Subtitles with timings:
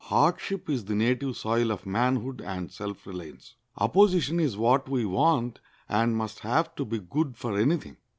[0.05, 3.53] Hardship is the native soil of manhood and self reliance.
[3.77, 7.97] Opposition is what we want and must have to be good for any thing.